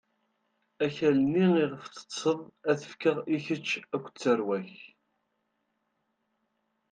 Akal-nni 0.85 1.45
iɣef 1.63 1.83
teṭṭṣeḍ, 1.87 2.39
ad 2.69 2.77
t-fkeɣ 2.79 3.17
i 3.35 3.37
kečč 3.45 3.69
akked 3.95 4.15
tarwa-k. 4.21 4.75